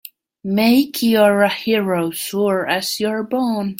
Make 0.43 1.03
you're 1.03 1.43
a 1.43 1.47
hero 1.49 2.09
sure 2.09 2.65
as 2.67 2.99
you're 2.99 3.21
born! 3.21 3.69